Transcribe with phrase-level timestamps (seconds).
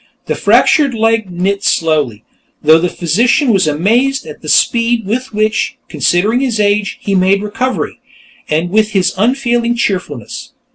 [0.25, 2.23] The fractured leg knit slowly,
[2.63, 7.43] though the physician was amazed at the speed with which, considering his age, he made
[7.43, 7.99] recovery,
[8.49, 10.53] and with his unfailing cheerfulness.